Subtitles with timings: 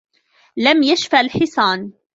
[0.57, 1.91] لم يشفى الحصان.